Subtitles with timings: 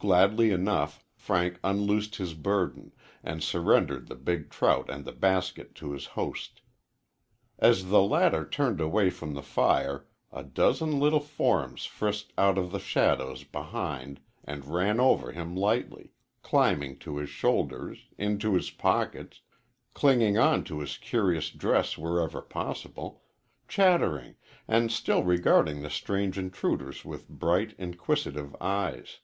[0.00, 2.92] Gladly enough Frank unloosed his burden,
[3.24, 6.60] and surrendered the big trout and the basket to his host.
[7.58, 12.70] As the latter turned away from the fire a dozen little forms frisked out of
[12.70, 16.12] the shadows behind and ran over him lightly,
[16.44, 19.40] climbing to his shoulders, into his pockets,
[19.94, 23.24] clinging on to his curious dress wherever possible
[23.66, 24.36] chattering,
[24.68, 29.18] and still regarding the strange intruders with bright, inquisitive eyes.